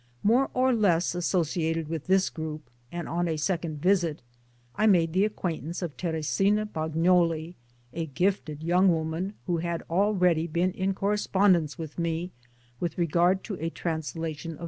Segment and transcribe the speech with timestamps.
[0.23, 4.23] More or less associated with this group and on a second visit
[4.75, 7.53] I made the acquaintance of Teresina Bagnoli,
[7.93, 12.31] a gifted young woman who had already been in correspondence with me
[12.79, 14.59] with regard to a translation of T.